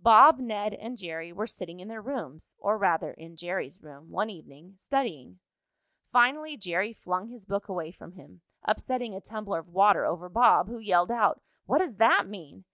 Bob, 0.00 0.38
Ned 0.38 0.74
and 0.74 0.98
Jerry 0.98 1.32
were 1.32 1.46
sitting 1.46 1.80
in 1.80 1.88
their 1.88 2.02
rooms, 2.02 2.54
or 2.58 2.76
rather, 2.76 3.12
in 3.12 3.34
Jerry's 3.34 3.82
room, 3.82 4.10
one 4.10 4.28
evening, 4.28 4.74
studying. 4.76 5.38
Finally 6.12 6.58
Jerry 6.58 6.92
flung 6.92 7.28
his 7.28 7.46
book 7.46 7.66
away 7.66 7.90
from 7.90 8.12
him, 8.12 8.42
upsetting 8.62 9.14
a 9.14 9.22
tumbler 9.22 9.60
of 9.60 9.68
water 9.68 10.04
over 10.04 10.28
Bob, 10.28 10.68
who 10.68 10.80
yelled 10.80 11.10
out: 11.10 11.40
"What 11.64 11.78
does 11.78 11.96
that 11.96 12.28
mean?" 12.28 12.64